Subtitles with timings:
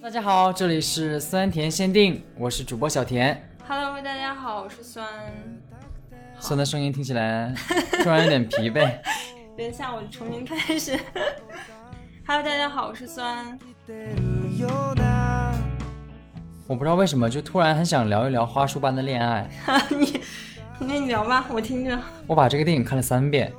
[0.00, 3.38] 大家好，这里是酸甜限定，我是主播小甜。
[3.68, 5.06] Hello，大家好，我是酸。
[6.40, 7.52] 酸的声音听起来
[8.02, 8.98] 突然有点疲惫。
[9.54, 10.98] 等一下，我重新开始。
[12.26, 13.58] Hello，大家好，我是酸。
[16.66, 19.50] 我不知道为什么，就突然很想聊一聊《花束般的恋爱》。
[19.94, 20.18] 你，
[20.80, 21.98] 那你聊吧，我听着。
[22.26, 23.52] 我把这个电影看了三遍。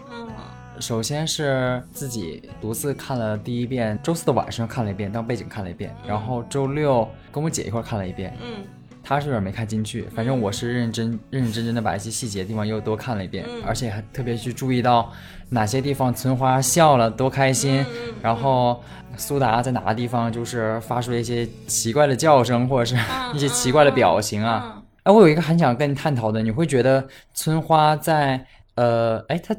[0.75, 8.35] 嗯，首先是自己独自看了第一遍，周四的晚上看了一遍，当背景看了一遍，然后周六跟我姐一块看了一遍。
[8.41, 8.63] 嗯。
[9.05, 15.11] 她是有点没看进去，反正我是认真认认真真的把一些细节的地方又多看了一遍，嗯而且还特别去注意到
[15.49, 18.81] 哪些地方村花笑了多开心，嗯然后
[19.17, 24.71] 苏达在哪个地方就是发出了一些奇怪的叫声，或者是嗯 一些奇怪的表情啊。
[24.77, 29.53] 嗯哎，我有一个很想跟你探讨的，你会觉得村花在呃，哎，她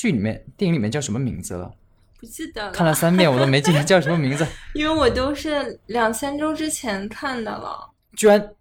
[0.00, 1.70] 剧里面电影里面叫什么名字了？
[2.18, 4.46] 不记得了，看了三遍我都没记得叫什么名字。
[4.72, 7.90] 因为我都是两三周之前看的了。
[8.16, 8.54] 娟，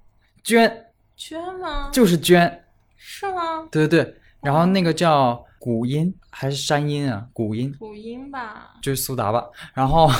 [0.43, 1.89] 娟娟吗？
[1.93, 2.65] 就是娟，
[2.97, 3.65] 是吗？
[3.71, 4.15] 对对对。
[4.41, 7.25] 然后那个叫古音还是山音啊？
[7.31, 8.71] 古音古音吧。
[8.81, 9.45] 就是苏达吧。
[9.73, 10.11] 然后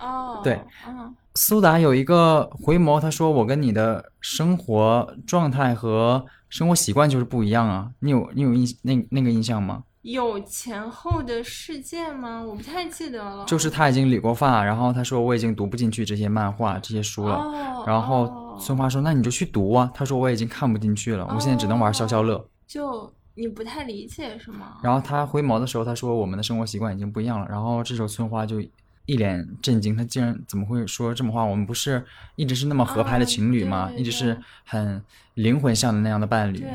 [0.00, 0.40] 哦。
[0.42, 0.60] 对。
[0.88, 9.82] 嗯苏达有一个回眸，他说：“我跟你的生活状态和生活习惯就是不一样啊。”你有你有印那那个印象吗？
[10.02, 12.42] 有前后的事件吗？
[12.42, 13.44] 我不太记得了。
[13.46, 17.36] 就是他已经理过发，然后他说我已经读不进去这些漫画这些书了。
[17.36, 17.84] 哦。
[17.86, 22.44] 然后哦村花说：“那你就去读啊。”他说：“我已经看不进去了，我现在只能玩消消乐。
[22.66, 24.78] 就你不太理解是吗？
[24.82, 28.60] 然后他回眸的时候，他说：“我们的生活习惯已经不一样了。”然后这时候村花就
[29.06, 31.44] 一脸震惊，他竟然怎么会说这么话？
[31.44, 32.04] 我们不是
[32.36, 33.90] 一直是那么合拍的情侣吗？
[33.96, 35.02] 一直是很
[35.34, 36.58] 灵魂像的那样的伴侣。
[36.58, 36.70] 对，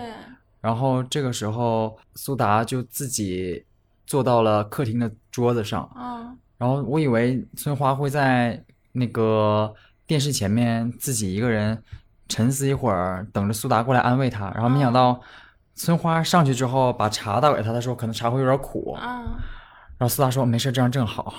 [0.67, 3.63] 然后这个时候，苏达就自己
[4.05, 8.61] 坐到了客厅的桌子上，嗯然后我以为村花会在
[8.91, 9.73] 那个
[10.05, 11.81] 电视前面自己一个人
[12.27, 14.51] 沉思一会儿，等着苏达过来安慰她。
[14.51, 15.21] 然后没想到
[15.73, 18.97] 村花上去之后，把茶倒给他，他说可能茶会有点苦。
[19.01, 19.23] 嗯
[19.97, 21.33] 然后苏达说没事，这样正好。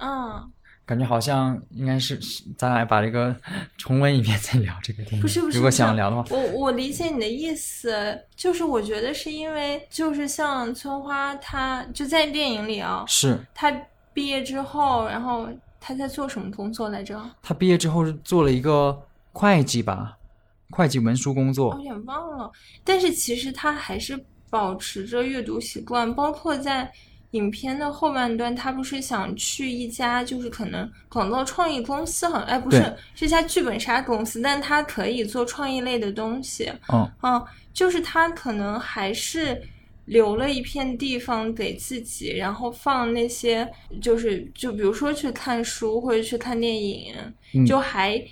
[0.00, 0.50] 嗯，
[0.86, 3.34] 感觉好像应该是是咱俩把这个
[3.78, 5.20] 重温一遍再聊这个电影。
[5.20, 13.72] 不是不是，如果想聊的话，我我理解你的意思，就是我觉得是因为就是像村花，她就在电影里啊，是她
[14.12, 15.48] 毕业之后，然后
[15.80, 17.18] 她在做什么工作来着？
[17.42, 19.00] 他毕业之后是做了一个
[19.32, 20.18] 会计吧，
[20.70, 21.82] 会计文书工我作有。
[21.82, 22.52] 点忘了，
[22.84, 26.92] 但是其实她还是保持着阅读习惯，包括在。
[27.34, 36.72] 影片的后半段，他不是想去一家就是可能广告创意公司，好像哎不是对是一家剧本杀公司，但他可以做创意类的东西。
[36.92, 39.60] 嗯，嗯，就是他可能还是
[40.04, 43.68] 留了一片地方给自己，然后放那些
[44.00, 47.14] 就是就比如说去看书或者去看电影，
[47.52, 48.22] 嗯就还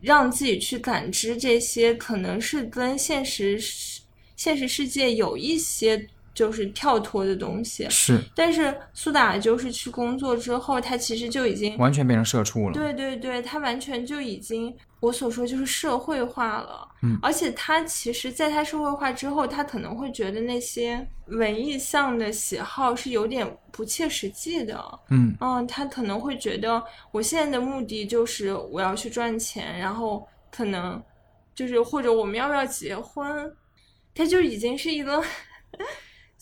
[0.00, 4.00] 让自己去感知这些可能是跟现实世
[4.36, 7.86] 现实世界有一些就是跳脱的东西。
[7.90, 12.74] 是但是苏打就是去工作之后，他其实就已经完全变成社畜了。
[12.74, 16.88] 对对对，他完全就已经我所说就是社会化了。
[17.04, 24.80] 嗯而且他其实，在他社会化之后，他可能会觉得那些文艺向的喜好是有点不切实际的。
[25.10, 31.02] 嗯，嗯，他可能会觉得我现在的目的就是我要去赚钱，然后可能
[31.56, 33.52] 就是或者我们要不要结婚，
[34.14, 35.20] 他就已经是一个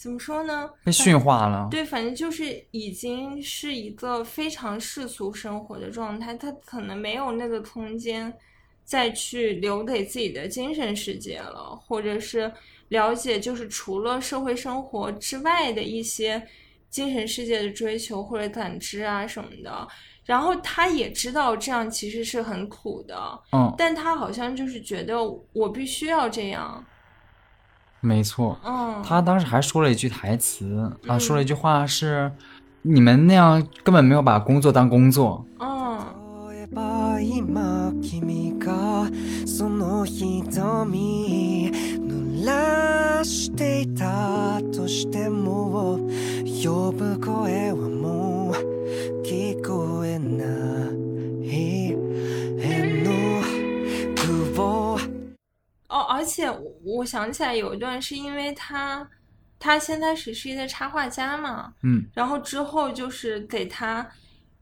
[0.00, 0.71] 怎么说呢？
[0.83, 1.69] 被驯化了。
[1.71, 8.33] 对，反正就是已经是一个非常世俗生活的状态，他可能没有那个空间
[8.83, 12.50] 再去留给自己的精神世界了，或者是
[12.88, 16.43] 了解就是除了社会生活之外的一些
[16.88, 19.87] 精神世界的追求或者感知啊什么的。
[20.25, 23.17] 然后他也知道这样其实是很苦的，
[23.53, 25.19] 嗯，但他好像就是觉得
[25.52, 26.82] 我必须要这样，
[28.00, 28.58] 没错。
[28.64, 32.32] 嗯，他当时还说了一句台词啊，嗯说了一句话是
[32.82, 35.44] ：“你们那样根本没有把工作当工作。
[35.58, 35.70] 嗯。
[56.20, 59.08] 而且我我想起来有一段是因为他，
[59.58, 64.06] 他先开始是一个插画家嘛，嗯，然后之后就是给他，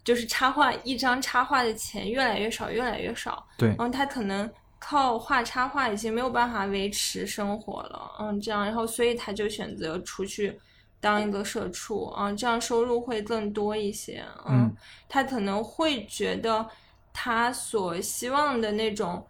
[0.04, 10.56] 就是插画一张插画的钱越来越少，越来越少，对然后他可能靠画插画已经没有办法维持生活了，嗯，这样，然后所以他就选择出去
[11.00, 14.24] 当一个社畜啊，这样收入会更多一些。
[14.48, 14.72] 嗯，
[15.08, 16.64] 他可能会觉得
[17.12, 19.26] 他所希望的那种，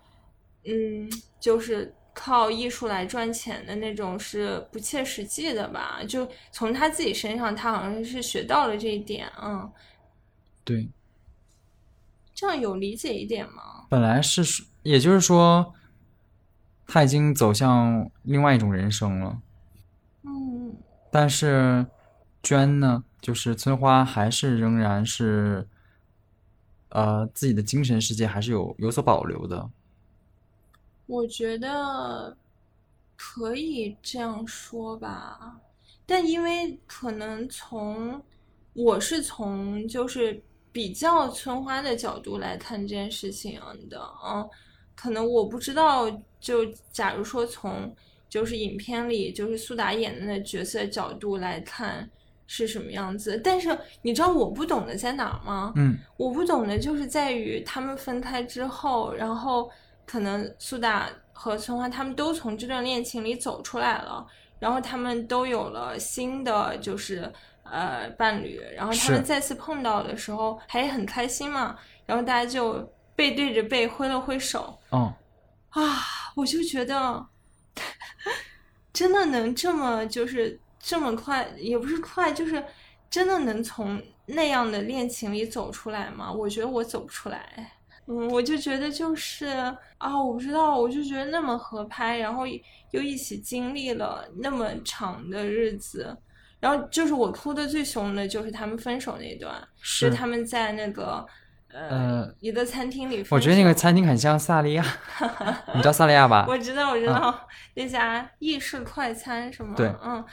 [0.66, 1.10] 嗯，
[1.40, 1.90] 就是
[2.20, 6.00] 靠艺术来赚钱的那种是不切实际的吧？
[6.08, 9.30] 就从他自己身上，他好像是学到了这一点。
[9.40, 9.70] 嗯，
[10.64, 10.88] 对，
[12.34, 13.86] 这样有理解一点吗？
[13.88, 14.42] 本来是，
[14.82, 15.72] 也就是说，
[16.88, 19.40] 他已经走向另外一种人生了。
[20.24, 20.74] 嗯
[21.12, 21.86] 但是
[22.42, 25.68] 娟呢，就是村花，还是仍然是，
[26.88, 29.70] 呃，自己的精神世界还是有有所保留的。
[31.08, 32.36] 我觉得
[33.16, 35.58] 可以这样说吧，
[36.06, 38.22] 但因为可能从
[38.74, 40.40] 我是从就是
[40.70, 43.58] 比较村花的角度来看这件事情
[43.90, 44.48] 的，嗯，
[44.94, 46.08] 可能我不知道，
[46.38, 47.92] 就假如说从
[48.28, 52.08] 就是影片里就是苏打演的那角色角度来看
[52.46, 55.72] 是什么样子，但是你知道我不懂的在哪儿吗？
[55.76, 55.98] 嗯。
[56.18, 59.70] 我不懂的就是在于他们分开之后，然后
[60.08, 64.26] 可能苏打和村花他们都从这段恋情里走出来了，
[64.58, 67.30] 然后他们都有了新的就是
[67.62, 75.12] 呃伴侣，然后他们再次碰到的时候还很开心嘛，然后大家就背对着背挥了挥手嗯，
[75.68, 76.02] 啊，
[76.34, 77.26] 我就觉得
[78.94, 82.64] 真的能这么就是这么快，也不是快，就是
[83.10, 86.32] 真的能从那样的恋情里走出来吗？
[86.32, 87.74] 我觉得我走不出来。
[88.08, 89.46] 嗯，我就觉得就是
[89.98, 92.44] 啊，我不知道，我就觉得那么合拍，然后
[92.90, 96.16] 又一起经历了那么长的日子，
[96.58, 101.24] 然后就是我哭的最凶的就是他们分手那段，是他们在那个
[101.70, 103.24] 呃呃一个餐厅里。
[103.30, 104.82] 我觉得那个餐厅很像萨利亚，
[105.74, 106.46] 你知道萨利亚吧？
[106.48, 109.74] 我知道，我知道、那家意式快餐是吗？
[109.76, 110.24] 对嗯，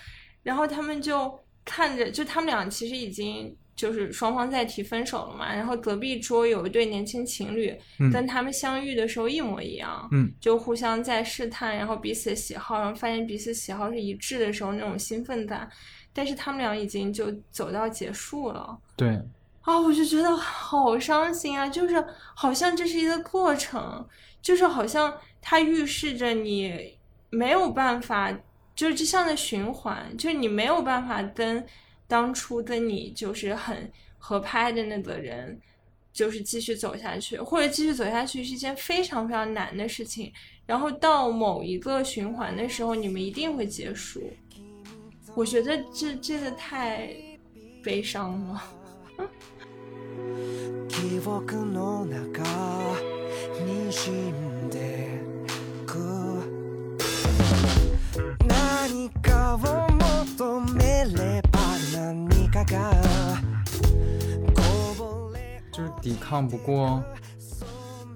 [0.43, 15.69] 然后他们就看着，就他们俩其实已经就是双方在提分手了嘛，然后隔壁桌有一对年轻情侣，嗯跟他们相遇的时候一模一样，嗯，就互相在试探，然后彼此的喜好，然后发现彼此喜好是一致的时候那种兴奋感，
[16.13, 18.77] 但是他们俩已经就走到结束了。
[18.95, 19.09] 对，
[19.61, 21.67] 啊，我就觉得好伤心啊！
[21.67, 22.01] 就是
[22.33, 24.07] 好像这是一个过程，
[24.41, 26.97] 就是好像它预示着你
[27.29, 28.31] 没有办法，
[28.73, 31.65] 就是这像在循环，就是你没有办法跟
[32.07, 35.59] 当初跟你就是很合拍的那个人，
[36.13, 40.31] 就是继续走下去，或者继续走下去是一件非常非常难的事情。
[40.65, 44.31] 然后到某一个循环的时候，你们一定会结束。
[45.35, 47.13] 我觉得这这个太
[47.83, 48.63] 悲伤了。
[66.25, 67.03] 抗不过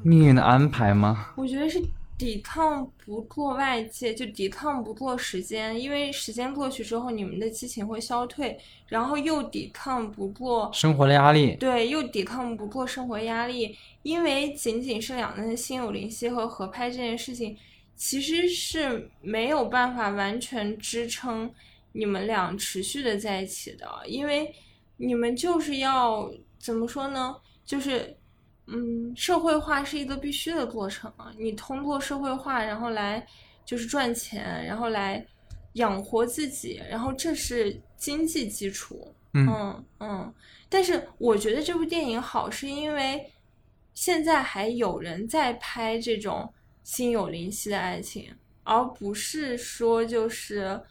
[0.03, 1.31] 命运的安排吗？
[1.37, 1.79] 我觉得是
[2.17, 17.55] 抵抗不过外界，就抵抗不过时间，因为时间过去之后，你们的激情会消退，然后又抵抗不过，生活的压力，对，又抵抗不过生活压力，因为仅仅是两个人心有灵犀和合拍这件事情，
[17.95, 21.51] 其实是没有办法完全支撑
[21.91, 24.51] 你们俩持续的在一起的，因为
[24.97, 27.35] 你们就是要怎么说呢？
[27.69, 28.17] 就是
[28.65, 31.31] 嗯，社会化是一个必须的过程啊。
[31.37, 33.23] 你通过社会化，然后来
[33.63, 35.23] 就是赚钱，然后来
[35.73, 39.13] 养活自己，然后这是经济基础。
[39.33, 40.33] 嗯嗯嗯。
[40.67, 43.23] 但是我觉得这部电影好，是因为
[43.93, 46.51] 现在还有人在拍这种
[46.83, 48.33] 心有灵犀的爱情，
[48.63, 50.81] 而不是说就是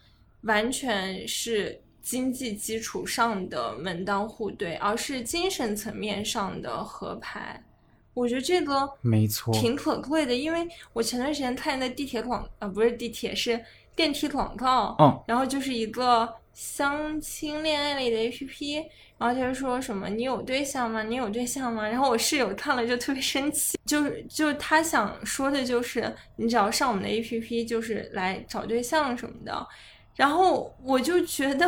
[0.43, 7.63] 完全是经济基础上的门当户对，而是精神层面上的合拍。
[8.15, 13.63] 我觉得这个没错挺可贵的，因为我前段时间看的地铁广啊，不是地铁，是
[13.95, 18.83] 电梯广告，嗯然后就是一个相亲恋爱类的 APP，
[19.19, 21.03] 然后就是说什么你有对象吗？
[21.03, 21.87] 你有对象吗？
[21.87, 29.67] 然后我室友看了就特别生气，就是就他想说的就是你只要上我们的 APP，就是来找对象什么的，
[30.19, 31.65] 然后我就觉得，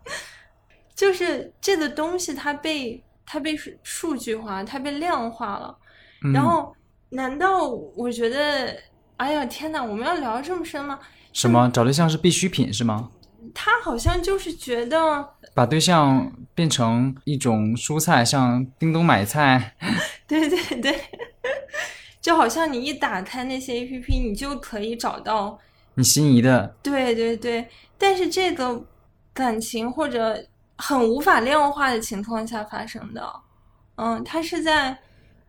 [0.96, 5.76] 就是这个东西它被它被数数据化，它被量化了。
[6.24, 6.74] 嗯然后，
[7.10, 8.74] 难道我觉得，
[9.18, 10.98] 哎呀天哪，我们要聊这么深吗？
[11.34, 13.10] 什么找对象是必需品是吗？
[13.54, 19.76] 他好像就是觉得，把对象变成一种蔬菜，像叮咚买菜，
[20.26, 20.98] 对 对对，
[22.22, 25.58] 就好像你一打开那些 APP，你就可以找到，
[25.94, 27.68] 你心仪的，对对对。
[27.98, 28.82] 但是这个
[29.34, 30.42] 感情或者
[30.76, 33.32] 很无法量化的情况下发生的。
[33.96, 34.96] 嗯，它是在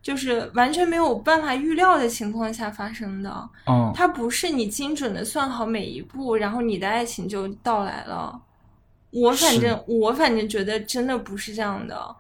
[0.01, 3.49] 就是完全没有办法预料的情况下发生的。
[3.67, 8.41] 嗯，它不是你精准的算好每一步，然后你的爱情就到来了。
[9.11, 12.15] 我反正我反正觉得真的不是这样的。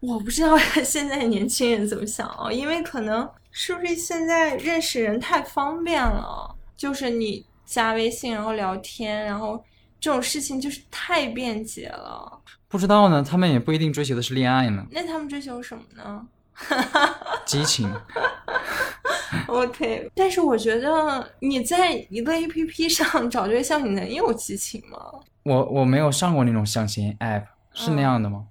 [0.00, 9.62] 我不知道 现在年轻人怎么想啊，因为可能是不是现在认识人太方便了，就是你加微信然后聊天，然后
[10.00, 12.40] 这种事情就是太便捷了。
[12.68, 16.26] 不知道呢，他们也不一定追求的是恋爱呢，那他们追求什么呢？
[17.46, 17.92] 激情。
[19.46, 24.98] OK，但是我觉得你在一个 APP 上 找对象，你能有激情吗？
[25.42, 28.44] 我我没有上过那种相亲 app，是那样的吗？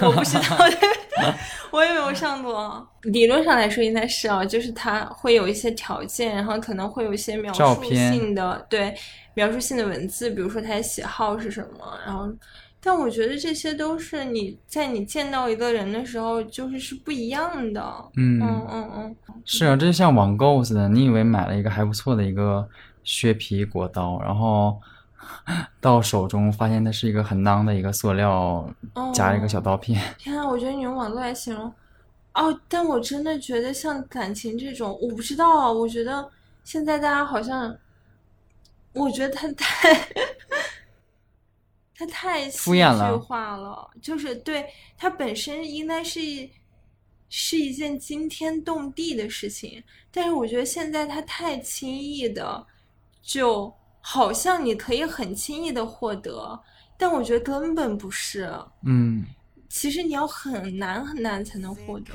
[0.00, 0.56] 我不知道，
[1.70, 2.86] 我也没有上过。
[3.02, 8.94] 理论上来说应该是啊，就是它会有一些条件，然后可能会有一些描述性的对
[9.34, 12.28] 描述性的文字，比如说他的喜好是什么，然后。
[12.84, 17.80] 但我觉得这些都是你在你见到一个人的时候，就是是不一样的。
[18.16, 22.68] 嗯嗯嗯嗯，是啊，这就像网购似的，你以为买了一个还不错的一个
[23.04, 24.80] 削皮果刀，然后
[25.80, 28.68] 到手中发现它是一个很囊的一个塑料
[29.12, 30.00] 夹一个小刀片。
[30.18, 31.72] 天啊，我觉得你用网络来形容，
[32.34, 36.30] 哦，但我真的觉得像感情这种，我不知道啊，我觉得
[36.64, 37.76] 现在大家好像，
[38.92, 40.08] 我觉得他太，
[41.96, 46.20] 他太戏敷衍了剧化了，就是对他本身应该是
[47.28, 52.64] 是一件惊天动地的事情，但是我觉得现在他太轻易的，
[53.22, 56.60] 就好像你可以很轻易的获得，
[56.98, 58.52] 但我觉得根本不是。
[58.84, 59.24] 嗯，
[59.68, 62.12] 其实你要很难很难才能获得。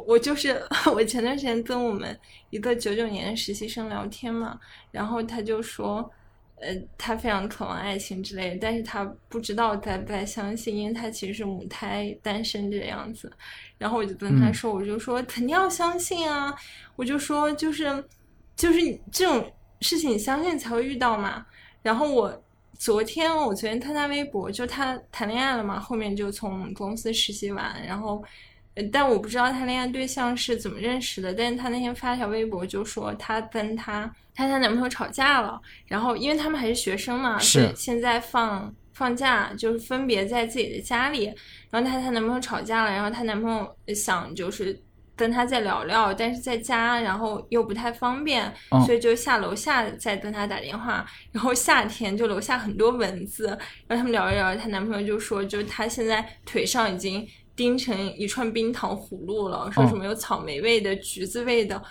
[0.00, 0.62] 我我就是
[0.94, 2.18] 我前段时间跟我们
[2.50, 4.58] 一个九九年的实习生聊天嘛，
[4.90, 6.10] 然后他就说，
[6.56, 13.30] 呃，他非常渴望爱情之类的，但是他不知道该不该相信，因为他其实是母胎单身这个样子。
[13.78, 16.54] 然后我就跟他嗯说，我就说肯定要相信啊，
[16.96, 18.04] 我就说就是
[18.56, 18.80] 就是
[19.10, 21.44] 这种事情你相信才会遇到嘛。
[21.82, 22.42] 然后我
[22.78, 28.22] 昨天我昨天看他微博，就他谈恋爱了嘛，后面就从公司实习完，然后。
[28.74, 41.26] 呃但我不知道他恋爱对象是怎么认识的，但是他那天发条微博就说他跟他他她男朋友吵架了，然后因为他们还是学生嘛，是所以现在放放假就是分别在自己的家里，
[41.70, 44.80] 然后她她男朋友吵架了，然后她男朋友想就是
[45.16, 53.46] 跟她再聊聊，但是在家然后又不太方便，嗯所以就下楼下再跟她打电话，然后夏天就楼下很多蚊子，
[53.86, 61.82] 然后他们聊一聊，她男朋友就说，就是他现在腿上已经钉成一串冰糖葫芦了，说什么有草莓味的、橘子味的。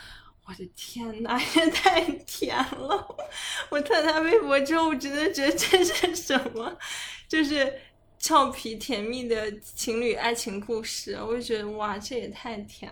[0.46, 3.16] 我的天呐， 也太甜了！
[3.70, 6.76] 我看他微博之后，我真的觉得这是什么？
[7.30, 7.72] 就是
[8.18, 12.92] 俏皮甜蜜的情侣爱情故事，我就觉得哇，这也太甜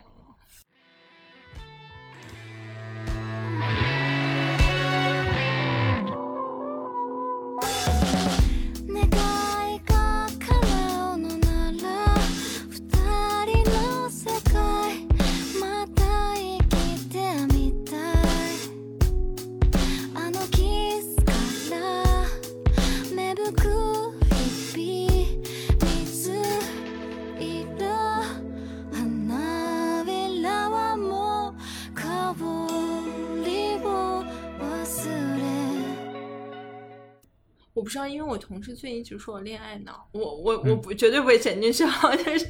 [37.88, 42.46] 不知道，因为我同事最近一直说我恋爱脑，我我我不绝对不会剪进去啊， 就是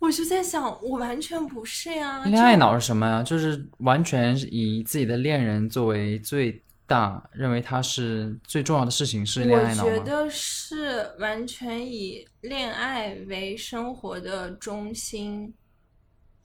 [0.00, 2.24] 我就在想，我完全不是呀。
[2.24, 3.22] 恋爱脑是什么呀？
[3.22, 9.90] 就是完全以自己的恋人作为最大，认为他是最重要的事情是恋爱脑吗？
[9.92, 15.54] 我觉得是完全以恋爱为生活的中心。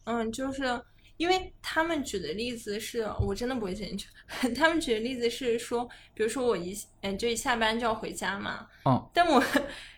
[0.04, 0.80] 嗯，就是
[1.18, 4.08] 因为他们举的例子是我真的不会剪进去。
[4.56, 9.44] 他们举的例子是说，比如说我一嗯就一下班就要回家嘛，嗯，但我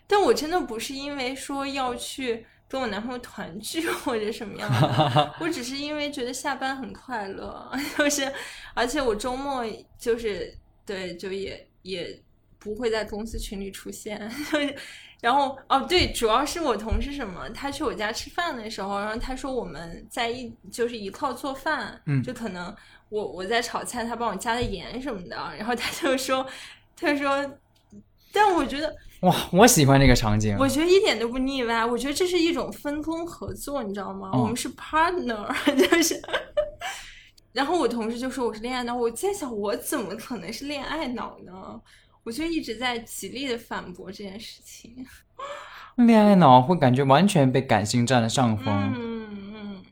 [0.05, 8.31] 但我真的不是因为说要去跟我男朋友团聚或者什么样的， 我只是因为觉得下班很快乐， 就是
[8.73, 9.65] 而且我周末
[9.97, 10.53] 就是
[10.85, 12.21] 对就也也
[12.67, 14.29] 不会在公司群里出现。
[15.19, 22.75] 然后哦对，主要是我同事什么，他去我家吃饭的时候，然后他说我们在一就是一块儿做饭，嗯就可能
[23.09, 26.45] 我我在炒菜，他帮我加的盐什么的， 然后他就说
[26.95, 27.51] 他就说，
[28.31, 30.55] 但我觉得哇，我喜欢这个场景。
[30.59, 34.29] 我觉得一点都不腻歪，我觉得这是一种分工合作，你知道吗？
[34.33, 35.47] 哦我们是 partner，
[35.89, 36.21] 就是。
[37.53, 41.81] 然后我同事就说我是恋爱脑，我在想我怎么可能是恋爱脑呢？
[42.27, 44.93] 我就一直在极力的反驳这件事情。
[45.95, 48.93] 恋爱脑会感觉完全被感性占了上风。
[48.97, 49.85] 嗯嗯，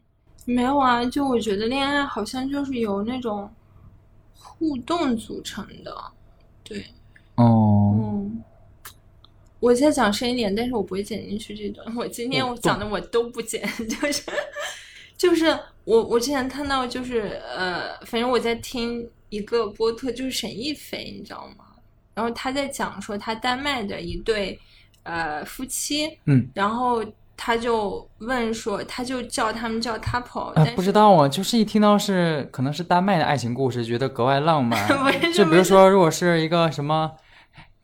[0.44, 3.50] 没有啊，就我觉得恋爱好像就是由那种
[4.34, 5.96] 互动组成的。
[6.62, 6.86] 对，
[7.36, 8.44] 哦，嗯，
[9.62, 11.96] 我再讲深一点，但是我不会剪进去这段。
[11.96, 14.24] 我今天我我讲的我都不剪， 就是
[15.16, 15.46] 就是
[15.86, 21.68] 我我之前看到就是呃，反正我在听一个播客，就是沈亦菲，你知道吗？
[22.16, 24.60] 然后他在讲说他丹麦的一对
[25.04, 27.06] 呃夫妻，嗯，然后
[27.38, 34.88] 他就问说，他就叫他们叫 couple，、啊但，不知道啊，就是一听到是可能是丹麦的爱情故事，觉得格外浪漫。
[35.36, 37.12] 就比如说，如果是一个什么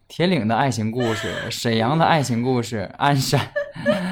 [0.08, 3.52] 铁岭的爱情故事、沈阳的爱情故事、鞍山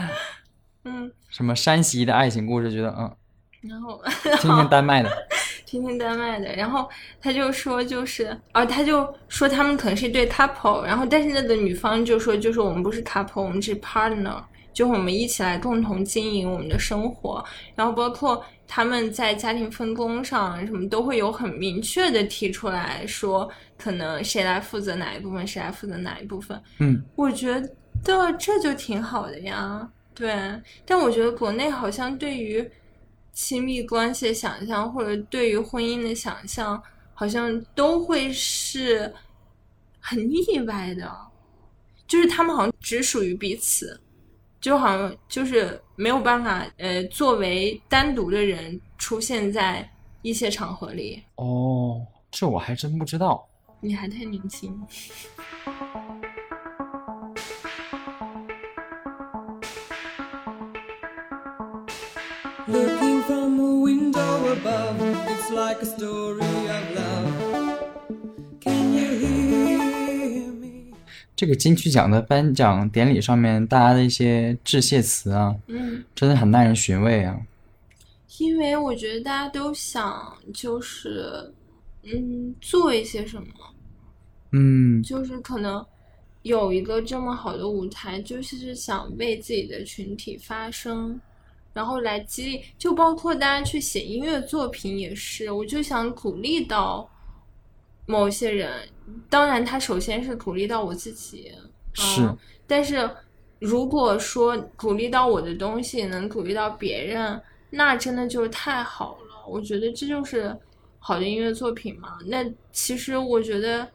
[0.84, 3.16] 嗯，什么山西的爱情故事，觉得嗯，
[3.62, 4.02] 然后
[4.42, 5.10] 听听丹麦的，
[5.70, 6.90] 听听丹麦的，然后
[7.22, 14.42] 他就说就是，啊，他就说他们可能是一对 couple，然后但是那个女方就说就是我们不是 couple，我们是 partner，
[14.74, 17.46] 就我们一起来共同经营我们的生活，
[17.76, 23.48] 然后包括他们在家庭分工上什么都会有很明确的提出来说，
[23.78, 27.62] 可能谁来负责哪一部分，谁来负责哪一部分，嗯，我觉
[28.04, 30.36] 得这就挺好的呀，对。
[30.84, 32.68] 但我觉得国内好像对于
[33.42, 39.12] 亲密关系的想象，或者对于婚姻的想象，好像都会是
[40.02, 41.10] 很意外的，
[42.06, 43.98] 就是他们好像只属于彼此，
[44.60, 49.90] 就好像就是没有办法呃作为单独的人出现在
[50.22, 51.24] 一些场合里。
[51.36, 53.48] 哦，这我还真不知道。
[53.80, 54.78] 你还太年轻。
[64.52, 67.80] above, it's like a story of love.
[68.60, 70.94] Can you hear me?
[71.36, 77.40] 这个金曲奖的颁奖典礼上面，大家的一些致谢词啊，嗯，真的很耐人寻味啊。
[78.40, 81.54] 因为我觉得大家都想就是
[82.04, 83.48] 嗯做一些什么。
[84.52, 85.86] 嗯，就是可能
[86.42, 91.20] 有一个这么好的舞台，就是想为自己的群体发声，
[91.74, 97.10] 然后来激励，就包括大家去写音乐作品也是，我就想鼓励到
[98.06, 98.88] 某些人。
[99.30, 101.52] 当然，他首先是鼓励到我自己，
[101.94, 103.10] 是嗯但是
[103.60, 109.48] 如果说鼓励到我的东西能鼓励到别人，那真的就是太好了。
[109.48, 110.56] 我觉得这就是
[111.00, 112.18] 好的音乐作品嘛。
[112.26, 113.88] 那其实我觉得。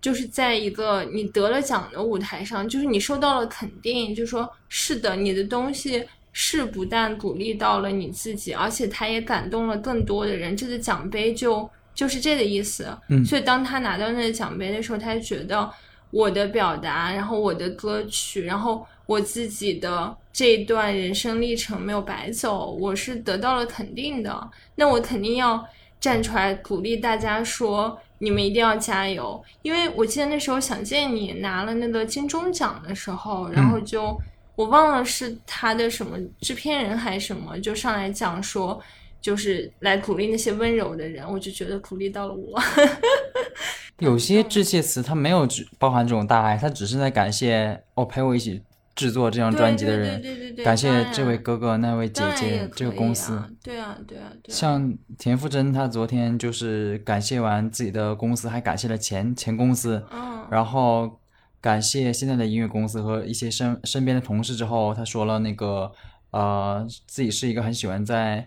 [0.00, 10.54] 就是在一个你得了奖的舞台上，就是你受到了肯定，就说是的，你的东西是不但鼓励到了你自己，而且他也感动了更多的人。
[10.54, 12.86] 这个奖杯就就是这个意思。
[13.08, 15.70] 嗯所以当他拿到那个奖杯的时候，他就觉得
[16.10, 24.50] 我的表达，然后我的歌曲，然后我自己的这一段人生历程没有白走，我是得到了肯定的。
[24.74, 25.64] 那我肯定要
[25.98, 27.98] 站出来鼓励大家说。
[28.18, 34.18] 你们一定要加油，因为我记得那时候想见你拿了那个金钟奖的时候，然后就
[34.56, 38.80] 我忘了是他的什么制片人还是什么，就上来讲说，
[39.20, 42.60] 就是来鼓励那些温柔的人，我就觉得鼓励到了我。
[44.00, 45.46] 有些致谢词它没有
[45.78, 48.60] 包含这种大爱，它只是在感谢哦陪我一起
[48.96, 53.34] 制作这张专辑的人，对对对对对感谢这位哥哥、那位姐姐、这个公司。
[53.34, 54.56] 啊对啊，对啊，对啊。
[54.56, 61.20] 像田馥甄，他昨天就是感谢完自己的公司，还感谢了前前公司，嗯，然后
[61.64, 65.90] 感谢现在的音乐公司和一些身身边的同事之后，他说了那个
[66.30, 68.46] 呃自己是一个很喜欢在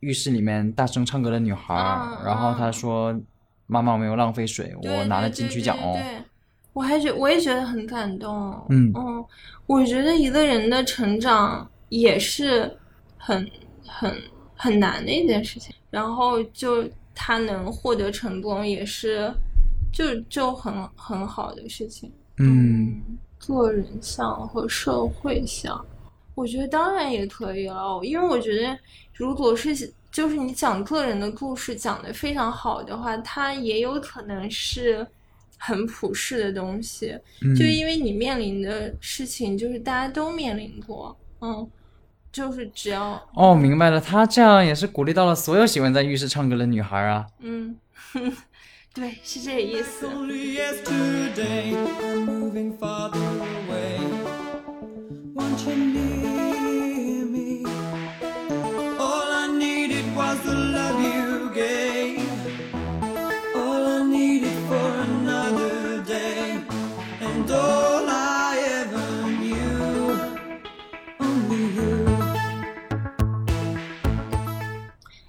[0.00, 1.74] 浴室里面大声唱歌的女孩
[2.24, 3.20] 然后她嗯说
[3.66, 5.92] 妈妈没有浪费水，我拿了金曲奖哦。
[5.92, 6.22] 对对
[6.72, 8.34] 我还觉我也觉得很感动。
[8.70, 9.22] 嗯嗯，
[9.66, 12.74] 我觉得一个人的成长也是
[13.18, 13.46] 很
[13.86, 14.10] 很
[14.54, 19.30] 很难的一件事情，然后就他能获得成功，也是
[19.92, 22.10] 就就很很好的事情。
[22.38, 23.02] 嗯，
[23.38, 25.84] 个人像和社会像，
[26.34, 28.78] 我觉得当然也可以了，因为我觉得
[29.14, 35.06] 如果是就是你讲个人的故事讲得非常好的话，它也有可能是
[35.58, 37.54] 很普世的东西，嗯。
[37.54, 41.66] 就因为你面临的事情就是大家都面临过，嗯，
[42.32, 47.26] 就是只要哦，明白了，他这样也是鼓励到了所有喜欢在浴室唱歌的女孩啊。
[47.40, 47.76] 嗯，
[48.96, 50.08] 对，是这个意思。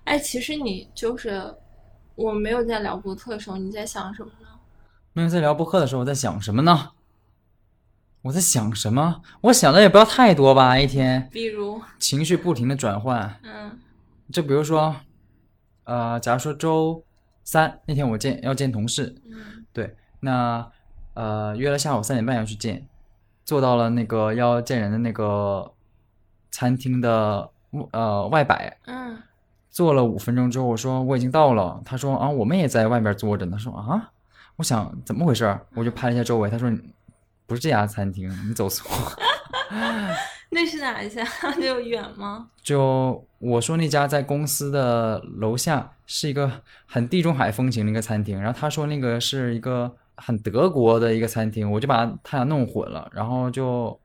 [0.05, 1.53] 哎，其实你就是。
[2.17, 4.47] 我没有在聊博客的时候，你在想什么呢？
[5.13, 6.91] 没有在聊博客的时候，我在想什么呢？
[8.23, 9.21] 我在想什么？
[9.41, 13.39] 我想的也不要太多吧，一天比如，情绪不停的转换。
[13.43, 13.79] 嗯
[14.31, 14.93] 就比如说，
[15.85, 17.01] 呃，假如说周
[17.45, 20.69] 三那天我见要见同事，嗯对，那
[21.13, 22.85] 呃约了下午三点半要去见，
[23.45, 25.71] 坐到了那个要见人的那个
[26.51, 27.49] 餐厅的
[27.91, 29.17] 呃外摆，嗯
[29.77, 34.09] 坐了五分钟之后，我说我已经到了，他说啊我们也在外边坐着呢，说啊，
[34.55, 36.67] 我想怎么回事，我就拍了一下周围，他说
[37.45, 38.89] 不是这家餐厅，你走错。
[40.49, 41.23] 那是哪一家？
[41.61, 42.47] 就远吗？
[42.63, 46.51] 就我说那家在公司的楼下是一个
[46.87, 53.99] 很地中海风情的一个餐厅，然后他说那个是一个很德国的一个餐厅，我就把他俩弄混了，然后就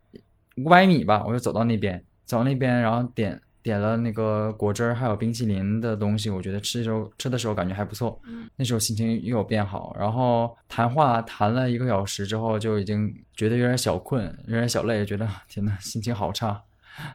[0.58, 16.62] 五百米吧，我就走到那边，走到那边，然后点点了那个果汁儿还有冰淇淋的东西，我觉得吃的时候吃的时候感觉还不错，嗯那时候心情又有变好，然后谈话谈了一个小时之后，就已经觉得有点小困，有点小累，觉得天呐，心情好差。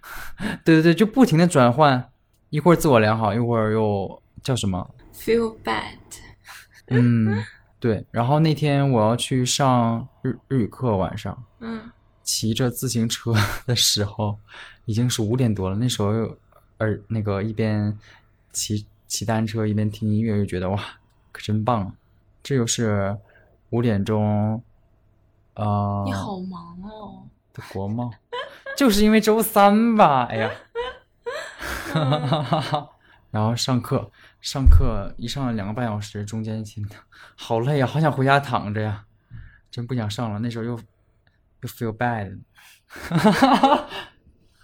[0.65, 2.09] 对对对，就不停的转换，
[2.49, 5.97] 一会儿自我良好，一会儿又叫什么？Feel bad。
[6.89, 7.43] 嗯，
[7.79, 8.05] 对。
[8.09, 11.91] 然后那天我要去上日日语课，晚上嗯
[12.23, 13.33] 骑着自行车
[13.65, 14.39] 的时候，
[14.87, 15.75] 已经是五点多了。
[15.75, 16.37] 那时候又
[16.79, 17.95] 耳那个一边
[18.51, 20.83] 骑骑单车一边听音乐，就觉得哇，
[21.31, 21.93] 可真棒！
[22.41, 23.15] 这就是
[23.69, 24.63] 五点钟，
[25.53, 27.27] 呃，你好忙哦。
[27.53, 28.11] 的国贸，
[28.77, 30.51] 就是因为周三吧，哎呀，
[33.31, 36.95] 然后上课，上课一上了两个半小时，中间真的
[37.35, 39.05] 好累呀，好想回家躺着呀，
[39.71, 40.39] 真不想上了。
[40.39, 40.79] 那时候又
[41.61, 42.39] 又 feel bad，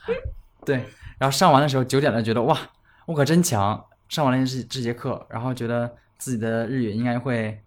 [0.66, 0.76] 对，
[1.18, 2.58] 然后上完的时候九点了，觉得哇，
[3.06, 7.60] 我可真强，上完了这这节课，然后觉得自己的日语应该会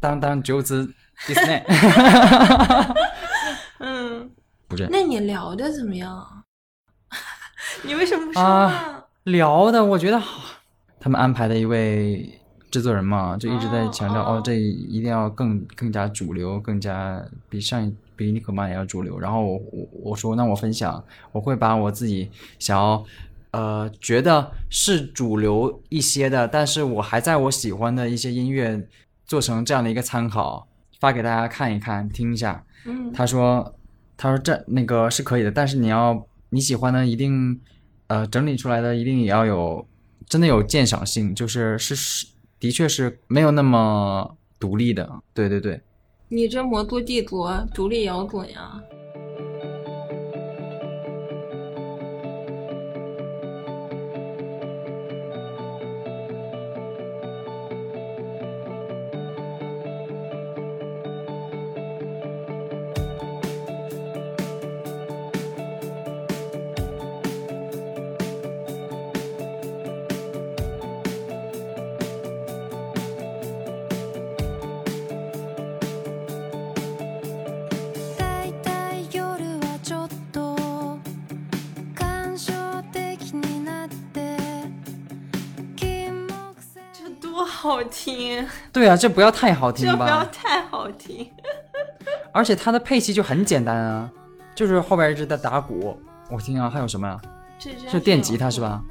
[0.00, 0.92] 当当九子
[1.26, 1.62] Disney，
[3.78, 4.30] 嗯，
[4.68, 4.88] 不是。
[4.90, 6.42] 那你聊的怎么样啊？
[7.82, 9.04] 你为什么不说啊话？
[9.24, 10.50] 聊的，我觉得好。
[11.00, 19.18] 他们安排的一位制作人嘛，就一直在强调哦这一定要更更加主流，更加比上一比尼可曼也要主流。
[19.18, 23.04] 然后我我我说，那我分享，我会把我自己想要
[23.52, 28.86] 呃觉得是主流一些的，但是我还在我喜欢的一些音乐
[29.24, 30.66] 做成这样的一个参考，
[31.00, 32.64] 发给大家看一看，听一下。
[32.86, 33.74] 嗯他说，
[34.16, 37.58] 他说这那个是可以的，但是你要你喜欢的一定，
[38.08, 39.86] 呃，整理出来的一定也要有
[40.26, 42.26] 真的有鉴赏性，就是是是
[42.60, 45.80] 的确是没有那么独立的，对对对，
[46.34, 48.82] 你这魔都帝国独立摇滚呀？
[87.64, 88.46] 好听！
[88.70, 90.22] 对啊，这不要太好听吧这不要？
[90.26, 91.26] 太好听。
[92.30, 94.10] 而且它的配器就很简单啊，
[94.54, 95.98] 就是后边一直在打鼓，
[96.30, 97.18] 我听啊，还有什么呀、
[97.58, 98.82] 这是电吉他是吧？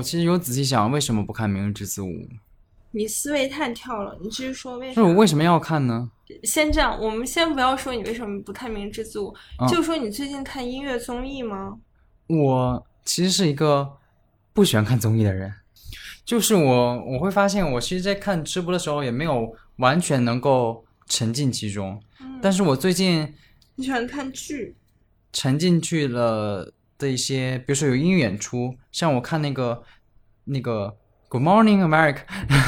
[0.00, 2.06] 我其实有仔细想，为什么不看《明日之子五》？
[2.92, 5.06] 你思维太跳了，你继续说为啥那？
[5.06, 6.10] 我为什么要看呢？
[6.42, 9.30] 先这样，我们先不要说你为什么不看《明日之子五》，
[9.62, 11.76] 啊就说你最近看音乐综艺吗？
[12.28, 13.98] 我其实是一个
[14.54, 15.52] 不喜欢看综艺的人，
[16.24, 22.02] 就是我我会发现，我其实，在看直播的时候也没有完全能够沉浸其中，
[22.40, 23.34] 但是我最近
[23.74, 24.74] 你喜欢看剧？
[25.30, 29.82] 沉浸去了的一些，比如说有音乐演出，像我看那个
[30.44, 30.96] 那个
[31.28, 32.20] Good Morning America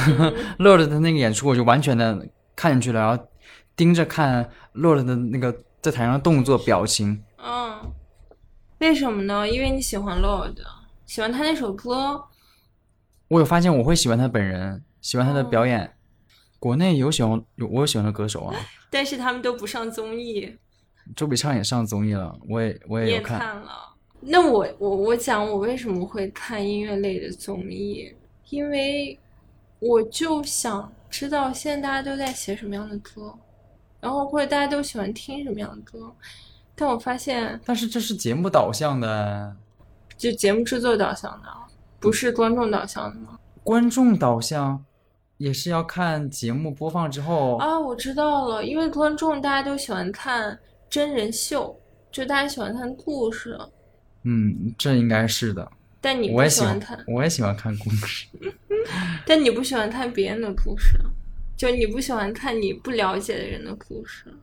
[0.57, 3.27] 乐乐的那个演出，我就完全的看进去了，然后
[3.75, 7.23] 盯着看乐乐的那个在台上的动作表情。
[7.37, 7.93] 嗯，
[8.79, 9.47] 为什么呢？
[9.47, 10.55] 因为你喜欢 Lord，
[11.05, 12.25] 喜欢他那首歌。
[13.29, 15.93] 我有发现我会喜欢他本人，喜欢他的表演。
[16.59, 18.55] 国内有喜欢有我有喜欢的歌手啊，
[18.89, 20.57] 但是他们都不上综艺，
[21.13, 23.19] 周笔畅也上综艺了，我也我也。
[23.19, 23.92] 看了。
[24.25, 28.13] 那我我我讲我为什么会看音乐类的综艺，
[28.49, 29.17] 因为
[29.79, 33.33] 我就想知道现在大家都在写什么样的歌，
[33.99, 36.11] 然后或者大家都喜欢听什么样的歌。
[36.75, 39.55] 但我发现，但是这是节目导向的，
[40.17, 41.47] 就节目制作导向的，
[41.99, 43.37] 不是观众导向的吗？
[43.63, 44.83] 观众导向
[45.37, 47.57] 也是要看节目播放之后。
[47.57, 50.57] 啊，我知道了，因为观众大家都喜欢看
[50.89, 51.79] 真人秀，
[52.11, 53.57] 就大家喜欢看故事，
[54.23, 55.71] 嗯，这应该是的。
[56.01, 58.27] 但你不我也喜欢看，，我也喜欢看故事。
[59.25, 60.99] 但你不喜欢看别人的故事，
[61.55, 64.33] 就你不喜欢看你不了解的人的故事。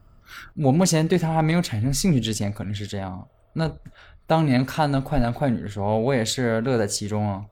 [0.54, 3.26] 我目前对他还没有产生兴趣之前，可能是这样。
[3.52, 3.70] 那
[4.26, 7.44] 当年看那《快男快女》的时候，我也是乐在其中啊。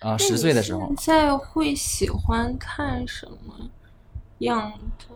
[0.00, 3.70] 啊，十岁的时候现，在会喜欢看什么
[4.40, 5.14] 样的？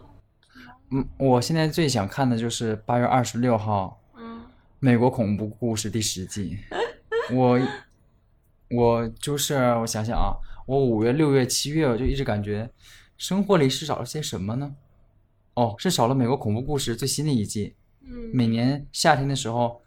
[0.91, 4.08] 嗯，我现在最想看的就是八月二十六号嗯
[4.81, 6.57] 《美国恐怖故事》第十季。
[7.33, 7.59] 我
[8.71, 10.37] 我就是我想想啊，
[10.67, 12.71] 我五月、六月、七月，我就一直感觉
[13.17, 14.77] 生活里是少了些什么呢？
[15.55, 17.75] 哦，是少了《美国恐怖故事》最新的一季。
[18.03, 19.83] 嗯每年夏天的时候，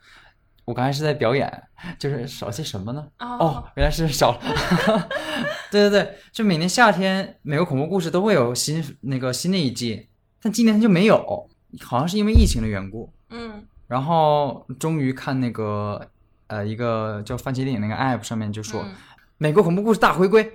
[0.66, 1.64] 我刚才是在表演，
[1.98, 3.08] 就是少些什么呢？
[3.20, 5.10] 哦哦，原来是少了。
[5.72, 10.10] 对对对，就每年夏天美国恐怖故事都会有新那个新的一季，
[10.42, 11.50] 但今年它就没有，
[11.80, 13.10] 好像是因为疫情的缘故。
[13.30, 16.08] 嗯然后终于看那个
[16.48, 18.92] 呃一个叫番茄电影那个 app 上面就说、嗯
[19.38, 20.48] 美国恐怖故事大回归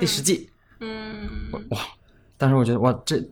[0.00, 0.50] 第十季，
[0.80, 1.28] 嗯
[1.70, 1.78] 哇！
[2.36, 3.22] 当时我觉得哇这。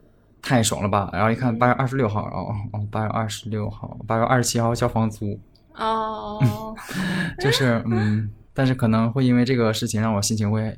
[0.42, 1.10] 太爽了吧！
[1.12, 5.38] 然后一看八月二十六号，哦哦，八月二十六号，八月二十七号交房租，
[5.74, 6.74] 哦，
[7.38, 10.74] 就是嗯，但是可能会因为这个事情让我心情会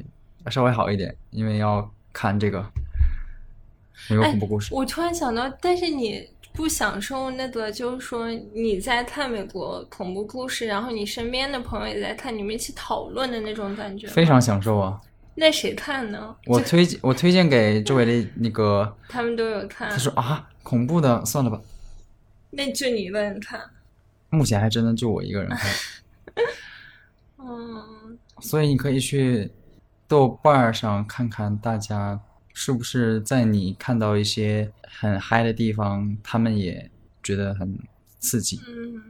[0.51, 2.67] 稍微好一点，因为要看这个
[4.11, 4.75] 美国恐怖故事。
[4.75, 15.01] 我突然想到，但是你不享受那个，就是说你在看美国恐怖故事，然后你身边的朋友也在看，你们一起讨论的那种感觉非常享受啊！
[15.35, 16.37] 那谁看呢？
[16.47, 21.59] 我推荐我推荐给周围的那个， 他们都有看他，说啊，恐怖的算了吧，
[22.51, 23.61] 那就你一个人看。
[24.29, 25.71] 目前还真的就我一个人看，
[27.41, 29.51] 嗯，所以你可以去
[30.07, 32.21] 豆瓣上看看大家
[32.55, 36.91] 是不是在你看到一些很嗨的地方，他们也
[37.23, 37.79] 觉得很
[38.19, 38.61] 刺激。
[38.69, 39.03] 嗯，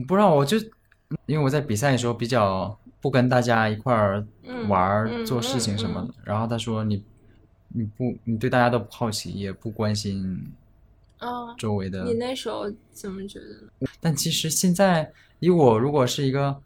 [0.00, 0.56] 我不知道，我就
[1.26, 7.02] 因为我在比赛的时候比较不跟大家一块儿嗯玩儿、嗯做事情什么的，然后他说你
[7.68, 10.50] 你不你对大家都不好奇，也不关心
[11.18, 13.88] 啊，周围的你，那时候怎么觉得呢？
[14.00, 16.56] 但其实现在以我如果是一个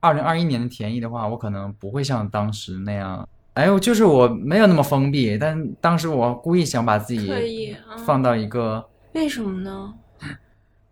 [0.00, 3.28] 二零二一年的田艺的话，我可能不会像当时那样。
[3.54, 9.92] 哎呦，就是我没有那么封闭，但当时我故意想把自己放到一个，为什么呢？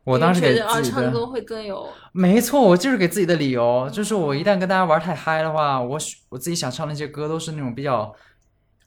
[0.06, 8.14] 我当时给你觉得啊，自己的唱歌会更有没错，我就是给自己的理由，就是我一旦跟大家玩太嗨的话，我喜我自己想唱那些歌都是那种比较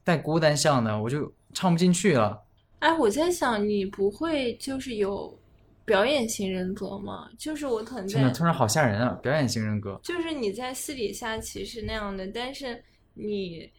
[0.06, 2.42] 带孤单向的，我就唱不进去了。
[2.80, 5.38] 哎，我在想，你不会就是有
[5.84, 7.28] 表演型人格吗？
[7.38, 9.10] 就是我可能在，真的突然好吓人啊！
[9.22, 12.82] 表演型人格，就是你在私底下其实那样的，但是
[13.14, 13.70] 你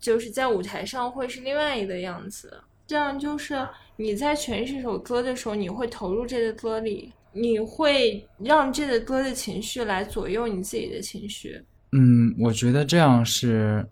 [0.00, 2.60] 就是在舞台上会是另外一个样子。
[2.86, 3.66] 这样就是
[3.96, 11.64] 你在诠释一首歌的时候，你会投入这个歌里，你会让这个歌的情绪来左右你自己的情绪。
[11.92, 13.86] 嗯，我觉得这样是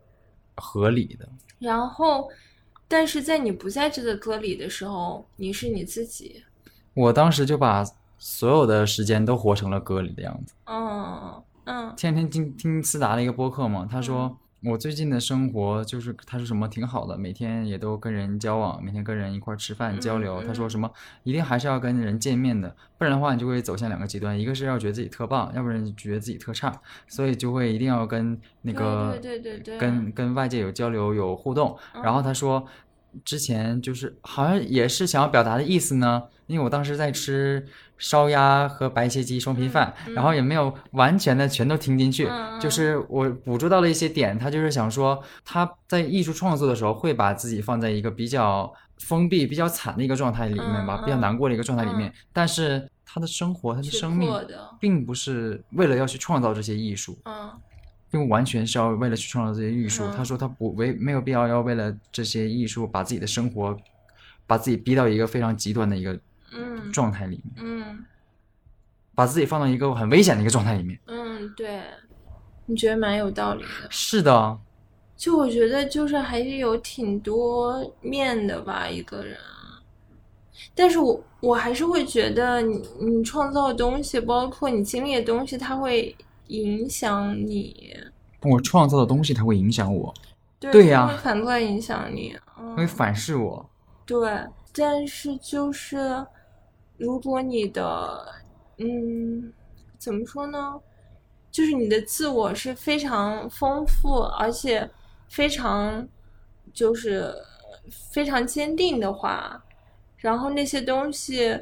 [0.57, 1.29] 合理的。
[1.59, 2.29] 然后，
[2.89, 6.43] 但是在你不在这个歌里的时候，你是你自己。
[6.95, 7.85] 我当时就把
[8.19, 10.55] 所有的时间都活成了歌里的样子。
[10.65, 20.43] 嗯嗯前两天听听思达的一个播客嘛，他说我最近的生活就是他说什么挺好的，每天也都跟人交往，每天跟人一块儿吃饭交流。
[20.43, 20.91] 嗯他说什么
[21.23, 31.77] 一定还是要跟人见面的，不然的话你就会走向两个极端，一个是要觉得自己特棒，要不然就觉得自己特差，所以就会一定要跟那个对对对跟跟外界有交流有互动。
[32.03, 32.67] 然后他说。
[33.25, 37.67] 之前就是好像也是想要表达的意思呢，因为我当时在吃
[37.99, 52.15] 烧鸭和白切鸡双拼饭，然后也没有完全的全都听进去，嗯就是我捕捉到了一些点，他就是想说他在艺术创作的时候会把自己放在一个比较封闭、比较惨的一个状态里面吧，嗯比较难过的一个状态里面，嗯。
[52.33, 54.33] 但是他的生活、他的生命
[54.79, 57.51] 并不是为了要去创造这些艺术，嗯
[58.11, 60.05] 并不完全是要为了去创造这些艺术。
[60.05, 63.77] 嗯他说他不为没有必要要为了这些艺术把自己的生活，
[64.47, 66.19] 把自己逼到一个非常极端的一个
[66.53, 68.05] 嗯状态里面，嗯
[69.15, 70.99] 把自己放到一个很危险的一个状态里面。
[71.07, 71.81] 嗯，对，
[72.67, 73.89] 你觉得蛮有道理的。
[73.91, 74.59] 是的，
[75.17, 79.37] 就我觉得就是还是有挺多面的吧，一个人。
[80.75, 86.15] 但是我我还是会觉得你你创造的东西，包括你经历的东西，它会
[86.51, 87.97] 影响你。
[88.43, 90.13] 我创造的东西它会影响我，
[90.59, 92.37] 对对呀反过来影响你。
[92.59, 93.69] 嗯，会反噬我。
[94.07, 94.31] 对，
[94.73, 96.27] 但是就是
[96.97, 98.27] 如果你的，
[98.79, 99.53] 嗯，
[99.99, 100.81] 怎么说呢？
[101.51, 104.89] 就是你的自我是非常丰富，而且
[105.29, 106.07] 非常
[106.73, 107.35] 就是
[108.13, 109.63] 非常坚定的话，
[110.17, 111.59] 然后那些东西，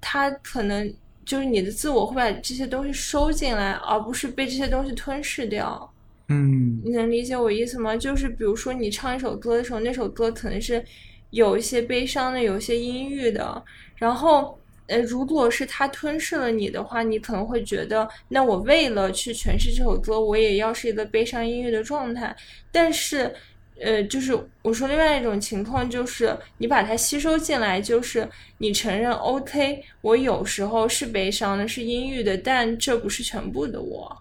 [0.00, 5.92] 它可能就是你的自我会把这些东西收进来，而不是被这些东西吞噬掉。
[6.28, 7.96] 嗯你能理解我意思吗？
[7.96, 10.84] 就是比如说你唱一首歌的时候，那首歌可能是
[11.30, 13.62] 有一些悲伤的，有一些阴郁的，
[13.96, 22.34] 然后呃，如果是它吞噬了你的话，你可能会觉得，那我为了去诠释这首歌，我也要是一个悲伤阴郁的状态。
[22.72, 23.32] 但是，
[23.82, 34.16] 呃，就是我说另外一种情况，就是你把它吸收进来，就是你承认，OK，我有时候是悲伤的，是阴郁的，但这不是全部的我。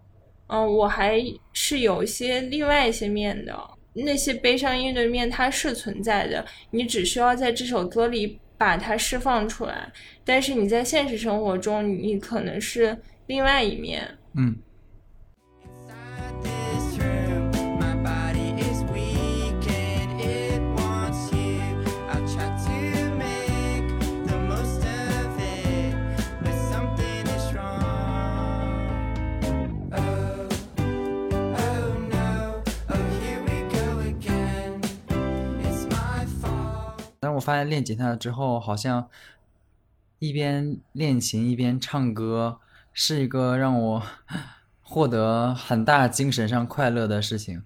[0.48, 1.22] 嗯，我还
[1.54, 3.56] 是有一些另外一些面的，
[3.94, 9.92] 那些悲伤阴郁的面它是存在的，你只需要在这首歌里把它释放出来。
[10.26, 14.08] 但是你在现实生活中，你可能是另外一面。
[14.36, 14.56] 嗯，
[37.40, 39.08] 我发现练吉他之后，好像
[40.20, 42.60] 一边练琴一边唱歌，
[42.92, 44.04] 是一个让我
[44.84, 47.64] 获得很大精神上快乐的事情。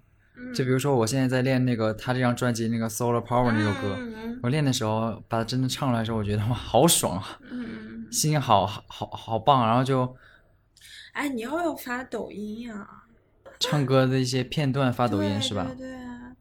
[0.53, 10.15] 就比如说，我现在在练那个他这张专辑那个《Solar Power》那首歌，嗯我练的时候把它真的唱出来的时候，我觉得哇，好爽啊，嗯，心情好好好好棒，然后就
[11.13, 12.87] 哎，你要不要发抖音呀、
[13.59, 15.65] 唱歌的一些片段发抖音是吧？
[15.75, 16.35] 对对啊。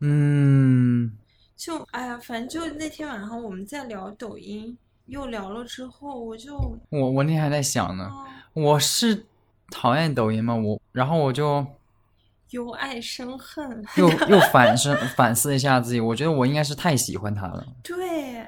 [0.00, 1.12] 嗯，
[1.56, 6.56] 就哎呀，反正就那天晚上我们在聊抖音，又聊了之后，我就
[6.90, 9.26] 我我那天还在想呢，啊我是
[9.70, 10.54] 讨厌抖音吗？
[10.54, 11.66] 我然后我就。
[12.50, 13.84] 由爱生恨。
[13.96, 18.46] 又又 反思反思一下自己，我觉得我应该是太喜欢他了，对，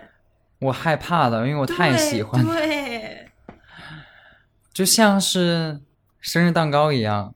[0.60, 3.28] 我害怕的，因为我太喜欢他，对，
[4.72, 5.80] 就像是
[6.20, 7.34] 生日蛋糕一样，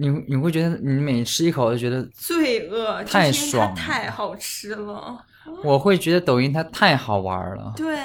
[0.00, 5.22] 你你会觉得你每吃一口就觉得，罪恶太爽太好吃了。
[5.62, 7.98] 我会觉得抖音它太好玩了，对，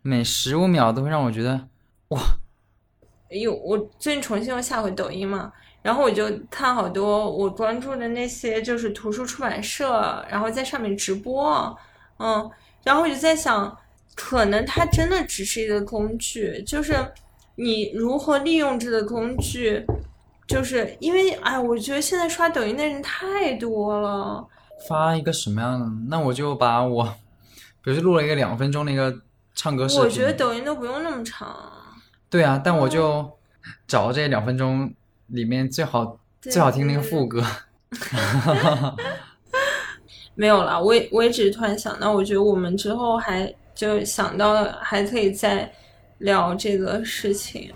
[0.00, 1.60] 每十五秒都会让我觉得
[2.08, 2.20] 哇，
[3.28, 5.52] 有我最近重新又下回抖音嘛，
[5.82, 11.76] 然后我就看好多我关注的那些就是图书出版社，然后在上面直播，
[12.18, 12.50] 嗯，
[12.84, 13.76] 然后我就在想，
[14.14, 16.94] 可能它真的只是一个工具，就是
[17.56, 19.84] 你如何利用这个工具，
[20.48, 24.44] 就是因为哎，我觉得现在刷抖音的人太多了，
[24.88, 25.86] 发一个什么样的？
[26.08, 27.04] 那我就把我，
[27.82, 29.14] 比如说录了一个两分钟的一个
[29.54, 31.54] 唱歌视频，我觉得抖音都不用那么长，
[32.30, 33.30] 对啊，但我就
[33.86, 34.90] 找这两分钟
[35.26, 37.44] 里面最好对最好听那个副歌。
[40.34, 45.70] 没有啦，我也我也只是突然想到，我觉得我们之后还就想到还可以再
[46.18, 47.72] 聊这个事情。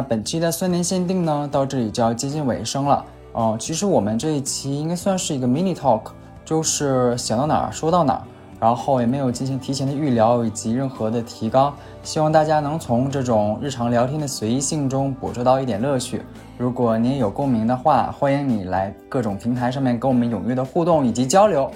[0.00, 3.04] 那本期的酸年限定呢，到这里就要接近尾声了。
[3.34, 8.22] 哦、其实我们这一期应该算是一个 mini talk，就是想到哪儿说到哪儿，
[8.58, 11.70] 然后也没有进行提前的预聊以及任何的提纲。
[12.02, 16.22] 希望大家能从这种日常聊天的随意性中捕捉到一点乐趣。
[16.56, 21.70] 如果你也有共鸣的话，欢迎你来各种平台上面跟我们踊跃的互动以及交流。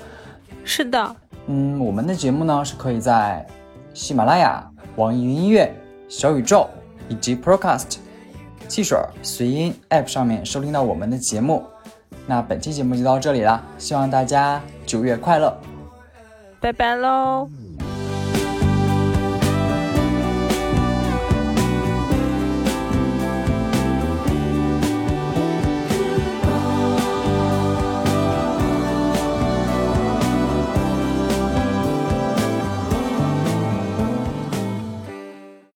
[0.65, 1.17] 是的，
[1.49, 3.47] 嗯，我们的节目呢是可以在
[3.93, 4.67] 喜马拉雅、
[4.97, 5.71] 网易云音乐、
[6.09, 6.67] 小宇宙
[7.07, 7.99] 以及 Procast、
[8.69, 11.63] 汽水、随音 App 上面收听到我们的节目。
[12.27, 15.57] 那本期节目就到这里啦，希望大家九月快乐。
[16.61, 17.49] 拜拜喽。